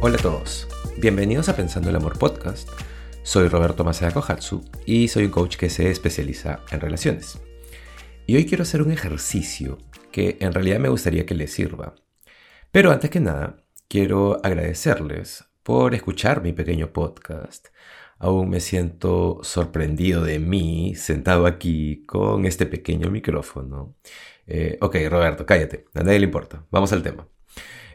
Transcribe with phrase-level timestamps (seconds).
[0.00, 2.68] Hola a todos, bienvenidos a Pensando el Amor Podcast.
[3.24, 7.40] Soy Roberto Masaya Kohatsu y soy un coach que se especializa en relaciones.
[8.24, 9.78] Y hoy quiero hacer un ejercicio
[10.12, 11.96] que en realidad me gustaría que les sirva.
[12.70, 13.56] Pero antes que nada,
[13.88, 17.66] quiero agradecerles por escuchar mi pequeño podcast.
[18.20, 23.96] Aún me siento sorprendido de mí sentado aquí con este pequeño micrófono.
[24.46, 26.64] Eh, ok, Roberto, cállate, a nadie le importa.
[26.70, 27.26] Vamos al tema.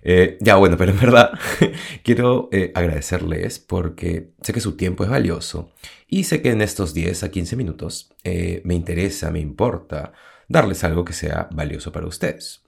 [0.06, 1.32] Eh, ya bueno, pero en verdad
[2.04, 5.72] quiero eh, agradecerles porque sé que su tiempo es valioso
[6.08, 10.14] y sé que en estos 10 a 15 minutos me interesa, me importa
[10.50, 12.64] darles algo que sea valioso para ustedes.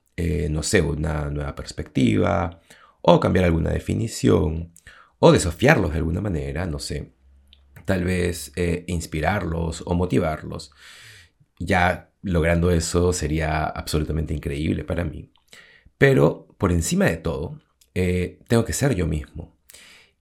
[0.49, 2.61] no sé, una nueva perspectiva
[3.01, 4.73] o cambiar alguna definición
[5.19, 7.13] o desafiarlos de alguna manera, no sé.
[7.85, 8.51] Tal vez
[8.87, 10.71] inspirarlos o motivarlos.
[11.59, 15.31] Ya logrando eso sería absolutamente increíble para mí.
[15.97, 17.59] Pero por encima de todo,
[17.93, 19.55] eh, tengo que ser yo mismo.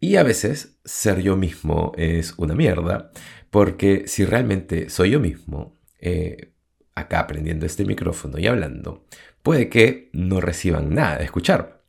[0.01, 3.11] Y a veces ser yo mismo es una mierda,
[3.51, 6.53] porque si realmente soy yo mismo, eh,
[6.95, 9.07] acá aprendiendo este micrófono y hablando,
[9.43, 11.83] puede que no reciban nada de escuchar.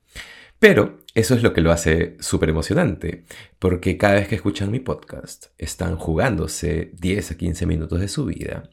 [0.60, 3.26] Pero eso es lo que lo hace súper emocionante,
[3.60, 8.26] porque cada vez que escuchan mi podcast, están jugándose 10 a 15 minutos de su
[8.26, 8.70] vida.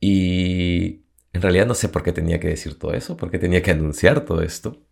[0.00, 1.05] Y
[1.36, 3.70] en realidad no sé por qué tenía que decir todo eso, por qué tenía que
[3.70, 4.82] anunciar todo esto.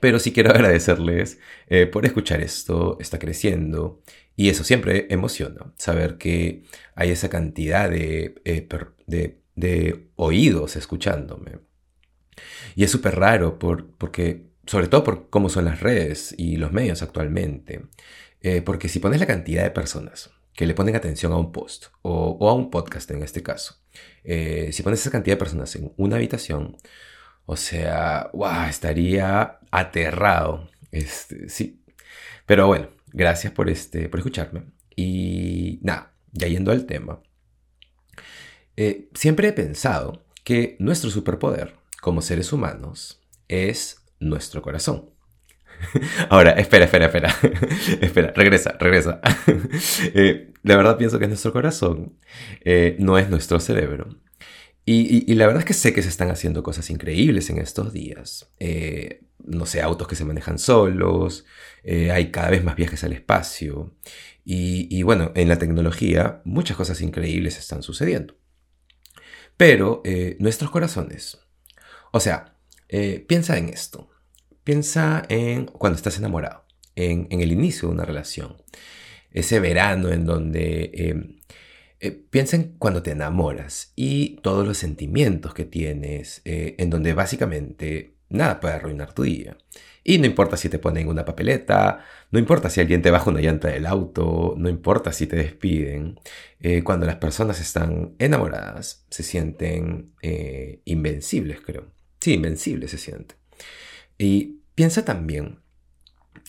[0.00, 4.02] Pero sí quiero agradecerles eh, por escuchar esto, está creciendo
[4.34, 6.62] y eso siempre emociona, saber que
[6.94, 8.34] hay esa cantidad eh,
[9.06, 11.58] de, oídos escuchándome.
[12.74, 17.02] Y es súper raro porque, sobre todo por cómo son las redes y los medios
[17.02, 17.82] actualmente,
[18.40, 21.86] eh, porque si pones la cantidad de personas que le ponen atención a un post
[22.00, 23.81] o, a un podcast en este caso.
[24.24, 26.76] Eh, si pones esa cantidad de personas en una habitación,
[27.46, 28.30] o sea,
[28.68, 30.70] estaría aterrado.
[30.90, 31.82] Este, sí.
[32.46, 34.64] Pero bueno, gracias por, este, por escucharme.
[34.94, 37.22] Y nada, ya yendo al tema.
[38.76, 45.11] Eh, siempre he pensado que nuestro superpoder como seres humanos es nuestro corazón.
[46.28, 47.34] Ahora, espera, espera, espera.
[48.00, 49.20] espera, regresa, regresa.
[50.14, 52.18] eh, la verdad pienso que es nuestro corazón,
[52.64, 54.18] eh, no es nuestro cerebro.
[54.84, 58.50] Y, la verdad es que sé que se están haciendo cosas increíbles en estos días.
[58.58, 61.44] Eh, no sé, autos que se manejan solos,
[61.84, 63.94] hay cada vez más viajes al espacio.
[64.44, 68.34] Y, bueno, en la tecnología muchas cosas increíbles están sucediendo.
[69.56, 70.02] Pero
[70.40, 71.38] nuestros corazones,
[72.10, 72.56] o sea,
[73.28, 74.11] piensa en esto.
[74.64, 76.64] Piensa en cuando estás enamorado,
[76.94, 78.56] en, el inicio de una relación,
[79.30, 80.90] ese verano en donde...
[80.94, 81.36] Em,
[82.04, 87.14] eh, piensa en cuando te enamoras y todos los sentimientos que tienes, eh, en donde
[87.14, 89.56] básicamente nada puede arruinar tu día.
[90.02, 93.40] Y no importa si te ponen una papeleta, no importa si alguien te baja una
[93.40, 96.18] llanta del auto, no importa si te despiden.
[96.58, 100.12] Eh, cuando las personas están enamoradas, se sienten
[100.84, 101.92] invencibles, creo.
[102.20, 103.41] Sí, invencibles se sienten.
[104.18, 105.60] Y piensa también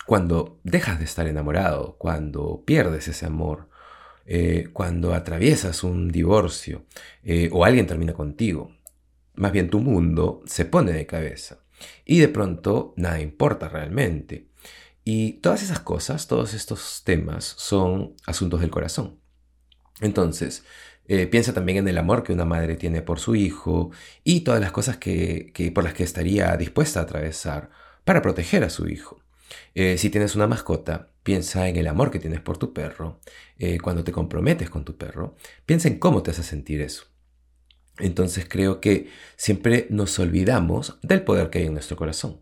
[0.06, 3.70] cuando dejas de estar enamorado, cuando pierdes ese amor,
[4.26, 6.86] eh, cuando atraviesas un divorcio
[7.24, 8.76] eh, o alguien termina contigo.
[9.36, 11.60] Más bien tu mundo se pone de cabeza
[12.06, 14.50] y de pronto nada importa realmente.
[15.04, 19.20] Y todas esas cosas, todos estos temas son asuntos del corazón.
[20.00, 20.64] Entonces,
[21.08, 23.92] eh, piensa también en el amor que una madre tiene por su hijo
[24.24, 27.70] y todas las cosas que, por las que estaría dispuesta a atravesar
[28.06, 29.22] para proteger a su hijo.
[29.76, 33.20] Eh, si tienes una mascota, piensa en el amor que tienes por tu perro.
[33.58, 37.06] Eh, cuando te comprometes con tu perro, piensa en cómo te hace sentir eso.
[38.00, 42.40] Entonces creo que siempre nos olvidamos del poder que hay en nuestro corazón.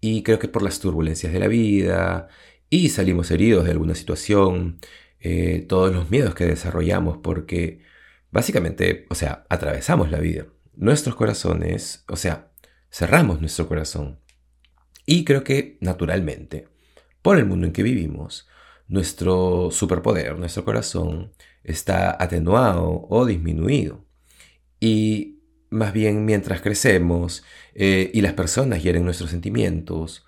[0.00, 2.28] Y creo que por las turbulencias de la vida
[2.68, 4.78] y salimos heridos de alguna situación,
[5.20, 7.80] eh, todos los miedos que desarrollamos porque
[8.30, 10.46] básicamente, o sea, atravesamos la vida.
[10.74, 12.50] Nuestros corazones, o sea,
[12.90, 14.20] cerramos nuestro corazón.
[15.06, 16.68] Y creo que naturalmente,
[17.22, 18.48] por el mundo en que vivimos,
[18.88, 21.32] nuestro superpoder, nuestro corazón,
[21.64, 24.04] está atenuado o disminuido.
[24.80, 25.40] Y
[25.70, 30.24] más bien mientras crecemos eh, y las personas hieren nuestros sentimientos,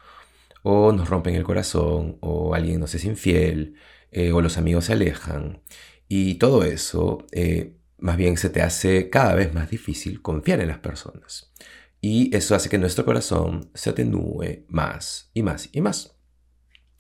[0.63, 3.77] o nos rompen el corazón, o alguien nos es infiel,
[4.11, 5.63] eh, o los amigos se alejan.
[6.09, 10.69] Y todo eso, eh, más bien se te hace cada vez más difícil confiar en
[10.69, 11.53] las personas.
[12.01, 16.17] Y eso hace que nuestro corazón se atenúe más y más y más.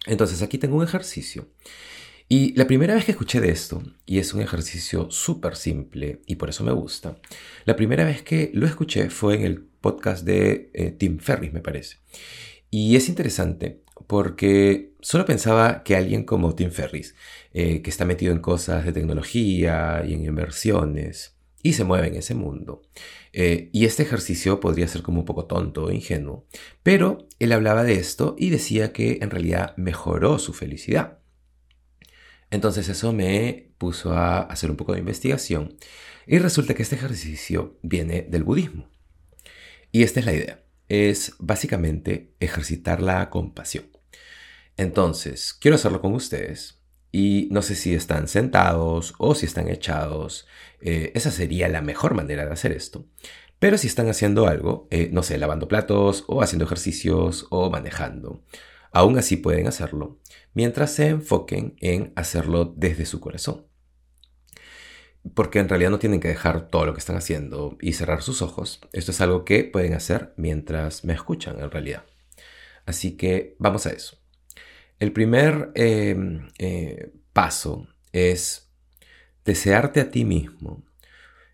[0.06, 1.48] Entonces aquí tengo un ejercicio.
[2.30, 6.36] Y la primera vez que escuché de esto, y es un ejercicio súper simple y
[6.36, 7.18] por eso me gusta,
[7.64, 11.60] la primera vez que lo escuché fue en el podcast de eh, Tim Ferris, me
[11.60, 11.96] parece.
[12.70, 17.14] Y es interesante porque solo pensaba que alguien como Tim Ferris,
[17.52, 22.16] eh, que está metido en cosas de tecnología y en inversiones, y se mueve en
[22.16, 22.82] ese mundo.
[23.32, 26.46] Eh, y este ejercicio podría ser como un poco tonto o ingenuo,
[26.82, 31.18] pero él hablaba de esto y decía que en realidad mejoró su felicidad.
[32.50, 35.76] Entonces eso me puso a hacer un poco de investigación
[36.26, 38.88] y resulta que este ejercicio viene del budismo.
[39.92, 43.86] Y esta es la idea, es básicamente ejercitar la compasión.
[44.76, 46.80] Entonces, quiero hacerlo con ustedes
[47.10, 50.46] y no sé si están sentados o si están echados.
[50.80, 53.06] Eh, esa sería la mejor manera de hacer esto.
[53.58, 58.44] Pero si están haciendo algo, eh, no sé, lavando platos o haciendo ejercicios o manejando,
[58.92, 60.18] aún así pueden hacerlo
[60.54, 63.66] mientras se enfoquen en hacerlo desde su corazón.
[65.34, 68.42] Porque en realidad no tienen que dejar todo lo que están haciendo y cerrar sus
[68.42, 68.80] ojos.
[68.92, 72.04] Esto es algo que pueden hacer mientras me escuchan en realidad.
[72.86, 74.18] Así que vamos a eso.
[74.98, 78.70] El primer em, eh, paso es
[79.44, 80.84] desearte a ti mismo.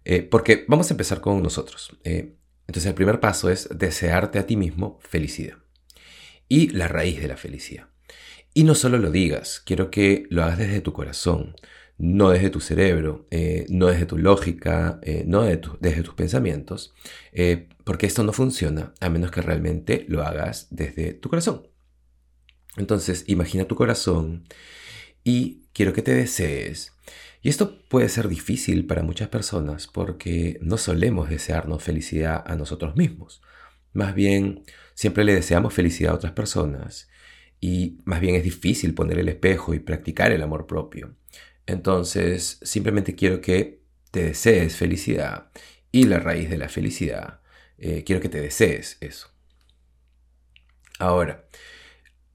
[0.04, 1.96] Eh, porque vamos a empezar con nosotros.
[2.04, 2.36] Eh,
[2.66, 5.58] entonces el primer paso es desearte a ti mismo felicidad.
[6.48, 7.88] Y la raíz de la felicidad.
[8.52, 11.56] Y no solo lo digas, quiero que lo hagas desde tu corazón,
[11.96, 13.26] no desde tu cerebro,
[13.69, 16.94] no desde tu lógica, no desde tus pensamientos,
[17.85, 21.69] porque esto no funciona a menos que realmente lo hagas desde tu corazón.
[22.76, 24.44] Entonces, imagina tu corazón
[25.23, 26.93] y quiero que te desees.
[27.41, 32.96] Y esto puede ser difícil para muchas personas porque no solemos desearnos felicidad a nosotros
[32.96, 33.43] mismos.
[33.93, 34.64] Más bien,
[34.94, 37.08] siempre le deseamos felicidad a otras personas
[37.61, 41.14] y más bien es difícil poner el espejo y practicar el amor propio.
[41.66, 43.81] Entonces, simplemente quiero que
[44.11, 45.50] te desees felicidad
[45.90, 47.40] y la raíz de la felicidad,
[47.78, 49.31] eh, quiero que te desees eso.
[50.99, 51.49] Ahora,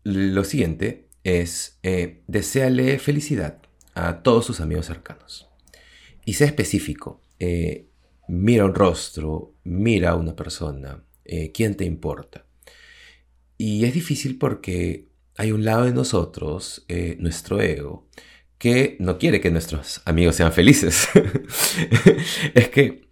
[0.03, 3.61] lo siguiente es, eh, deseale felicidad
[3.93, 5.49] a todos sus amigos cercanos.
[6.25, 7.21] Y sea específico.
[7.39, 7.87] Eh,
[8.27, 12.45] mira un rostro, mira a una persona, eh, quién te importa.
[13.57, 16.85] Y es difícil porque hay un lado de nosotros,
[17.17, 18.07] nuestro ego,
[18.59, 21.07] que no quiere que nuestros amigos sean felices.
[22.53, 23.09] es que,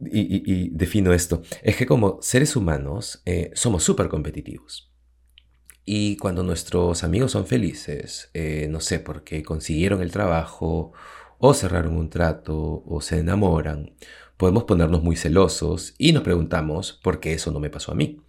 [0.00, 3.22] y, defino esto, es que como seres humanos
[3.54, 4.88] somos súper competitivos.
[5.90, 10.92] Y cuando nuestros amigos son felices, eh, no sé, porque consiguieron el trabajo,
[11.38, 13.94] o cerraron un trato, o se enamoran,
[14.36, 18.20] podemos ponernos muy celosos y nos preguntamos por qué eso no me pasó a mí.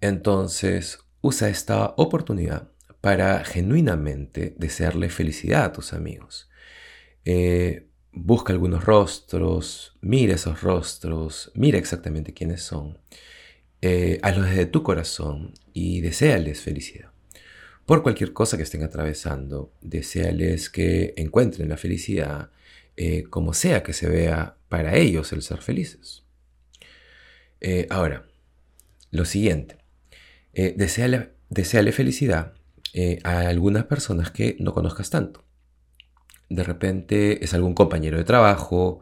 [0.00, 6.50] Entonces, usa esta oportunidad para genuinamente desearle felicidad a tus amigos.
[7.24, 12.98] Eh, busca algunos rostros, mira esos rostros, mira exactamente quiénes son
[13.82, 17.10] eh, desde tu corazón y deséales felicidad.
[17.86, 22.50] Por cualquier cosa que estén atravesando, deséales que encuentren la felicidad
[22.96, 26.24] eh, como sea que se vea para ellos el ser felices.
[27.60, 28.26] Eh, ahora,
[29.10, 29.78] lo siguiente,
[30.52, 32.54] deseale, felicidad
[33.24, 35.44] a algunas personas que no conozcas tanto.
[36.48, 39.00] De repente es algún compañero de trabajo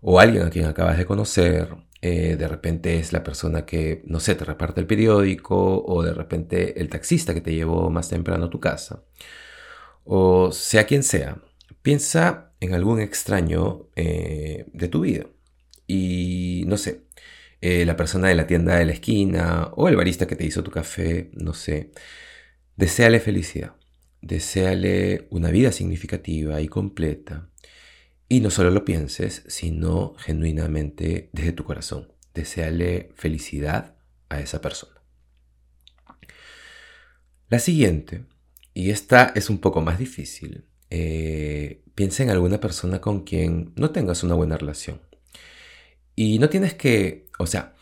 [0.00, 1.68] o alguien a quien acabas de conocer
[2.02, 6.14] eh, de repente es la persona que, no sé, te reparte el periódico o de
[6.14, 9.04] repente el taxista que te llevó más temprano a tu casa.
[10.04, 11.42] O sea quien sea,
[11.82, 15.26] piensa en algún extraño eh, de tu vida.
[15.86, 17.02] Y no sé,
[17.60, 20.62] eh, la persona de la tienda de la esquina o el barista que te hizo
[20.62, 21.92] tu café, no sé.
[22.80, 23.74] Deseale felicidad,
[24.22, 27.50] deseale una vida significativa y completa
[28.26, 32.10] y no solo lo pienses, sino genuinamente desde tu corazón.
[32.32, 33.96] Deseale felicidad
[34.30, 35.02] a esa persona.
[37.50, 38.24] La siguiente,
[38.72, 43.90] y esta es un poco más difícil, eh, piensa en alguna persona con quien no
[43.90, 45.02] tengas una buena relación.
[46.16, 47.74] Y no tienes que, o sea,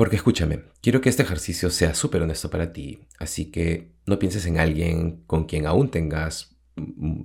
[0.00, 4.46] porque escúchame, quiero que este ejercicio sea súper honesto para ti, así que no pienses
[4.46, 6.56] en alguien con quien aún tengas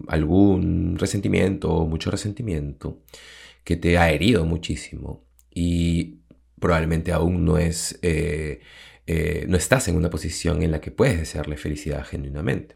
[0.10, 3.02] algún resentimiento o mucho resentimiento
[3.64, 6.20] que te ha herido muchísimo y
[6.60, 8.60] probablemente aún no es eh,
[9.08, 12.76] eh, no estás en una posición en la que puedes desearle felicidad genuinamente.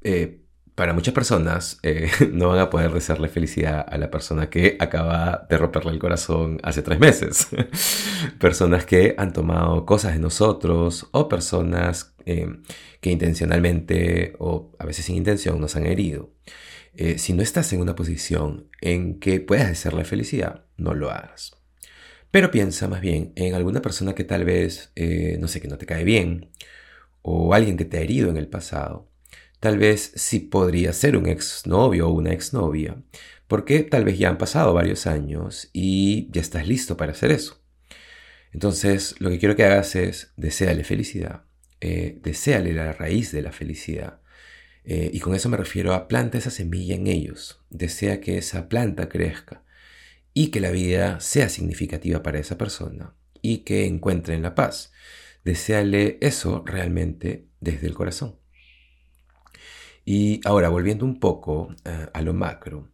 [0.00, 0.40] Eh,
[0.78, 5.44] para muchas personas eh, no van a poder desearle felicidad a la persona que acaba
[5.50, 7.48] de romperle el corazón hace tres meses.
[8.38, 12.46] personas que han tomado cosas de nosotros o personas eh,
[13.00, 16.30] que intencionalmente o a veces sin intención nos han herido.
[16.94, 21.56] Eh, si no estás en una posición en que puedas desearle felicidad, no lo hagas.
[22.30, 24.92] Pero piensa más bien en alguna persona que tal vez,
[25.40, 26.52] no sé, que no te cae bien
[27.22, 29.08] o alguien que te ha herido en el pasado,
[29.60, 33.02] tal vez sí podría ser un exnovio o una exnovia,
[33.46, 37.62] porque tal vez ya han pasado varios años y ya estás listo para hacer eso.
[38.52, 41.44] Entonces, lo que quiero que hagas es deseale felicidad,
[41.80, 44.20] eh, deseale la raíz de la felicidad.
[44.84, 48.68] Eh, y con eso me refiero a planta esa semilla en ellos, desea que esa
[48.68, 49.64] planta crezca
[50.32, 54.92] y que la vida sea significativa para esa persona y que encuentren la paz.
[55.44, 58.36] Deseale eso realmente desde el corazón.
[60.10, 62.88] Y ahora, volviendo un poco eh, a lo macro,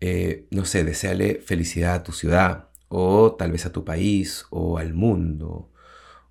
[0.00, 4.76] eh, no sé, deseale felicidad a tu ciudad, o tal vez a tu país, o
[4.76, 5.72] al mundo,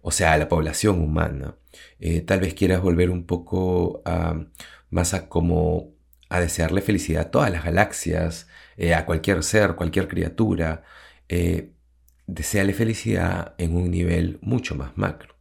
[0.01, 1.55] o sea, a la población humana.
[1.99, 4.03] Eh, tal vez quieras volver un poco
[4.91, 5.95] más a como
[6.29, 8.47] a desearle felicidad a todas las galaxias,
[8.95, 10.83] a cualquier ser, cualquier criatura.
[12.27, 15.35] deseale felicidad en un nivel mucho más macro.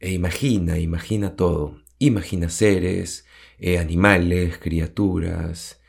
[0.00, 1.82] E imagina, imagina todo.
[1.98, 3.26] Imagina seres,
[3.64, 5.80] eh, animales, criaturas,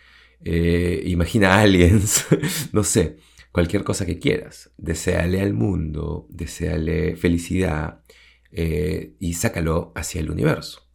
[0.45, 2.27] eh, imagina aliens,
[2.71, 3.17] no sé,
[3.51, 4.69] cualquier cosa que quieras.
[4.77, 8.03] Deseale al mundo, deseale felicidad
[8.51, 10.87] eh, y sácalo hacia el universo.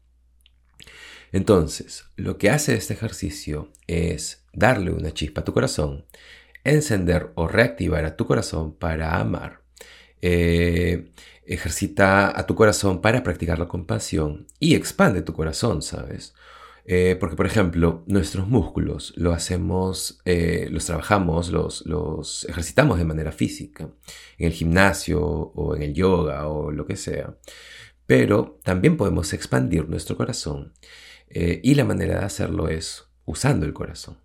[1.33, 6.07] Entonces, lo que hace este ejercicio es darle una chispa a tu corazón,
[6.63, 9.65] encender o reactivar a tu corazón para amar.
[11.45, 16.35] ejercita a tu corazón para practicar la compasión y expande tu corazón, ¿sabes?
[16.91, 23.31] Eh, porque, por ejemplo, nuestros músculos lo hacemos, eh, los trabajamos, los, ejercitamos de manera
[23.31, 23.91] física,
[24.39, 27.37] en el gimnasio o en el yoga o lo que sea.
[28.07, 30.73] Pero también podemos expandir nuestro corazón
[31.29, 34.17] eh, y la manera de hacerlo es usando el corazón.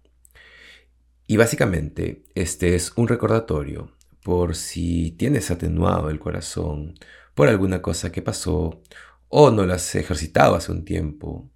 [1.27, 3.91] Y básicamente este es un recordatorio
[4.23, 6.95] por si tienes atenuado el corazón
[7.35, 8.81] por alguna cosa que pasó
[9.27, 11.52] o no lo has ejercitado hace un tiempo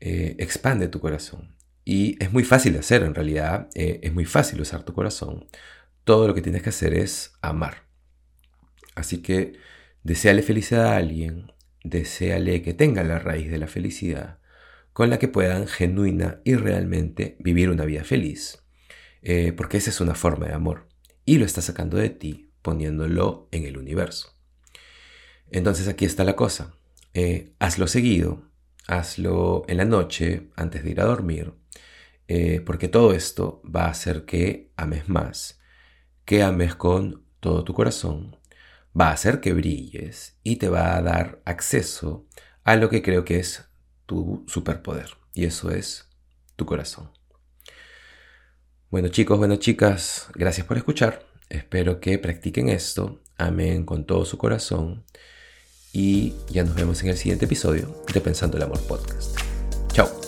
[0.00, 1.56] eh, expande tu corazón.
[1.84, 5.46] Y es muy fácil de hacer en realidad, eh, es muy fácil usar tu corazón.
[6.04, 7.84] Todo lo que tienes que hacer es amar.
[8.94, 9.54] Así que
[10.02, 11.52] deseale felicidad a alguien,
[11.84, 14.38] deseale que tenga la raíz de la felicidad,
[14.92, 18.62] con la que puedan genuina y realmente vivir una vida feliz.
[19.22, 20.88] Eh, porque esa es una forma de amor.
[21.24, 24.34] Y lo está sacando de ti, poniéndolo en el universo.
[25.50, 26.74] Entonces aquí está la cosa.
[27.58, 28.46] hazlo seguido,
[28.86, 31.52] hazlo en la noche antes de ir a dormir,
[32.28, 35.60] eh, porque todo esto va a hacer que ames más,
[36.24, 38.36] que ames con todo tu corazón,
[38.98, 42.26] va a hacer que brilles y te va a dar acceso
[42.64, 43.68] a lo que creo que es
[44.06, 46.08] tu superpoder, y eso es
[46.56, 47.10] tu corazón.
[48.90, 51.26] Bueno chicos, bueno chicas, gracias por escuchar.
[51.48, 55.04] Espero que practiquen esto, amen con todo su corazón
[55.96, 59.38] y ya nos vemos en el siguiente episodio de Pensando el Amor Podcast.
[59.92, 60.25] Chao.